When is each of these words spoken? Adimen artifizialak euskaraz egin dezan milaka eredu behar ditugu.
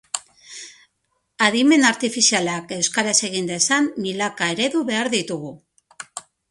Adimen 1.49 1.85
artifizialak 1.91 2.75
euskaraz 2.81 3.15
egin 3.31 3.53
dezan 3.55 3.93
milaka 4.09 4.53
eredu 4.57 4.87
behar 4.93 5.17
ditugu. 5.19 5.59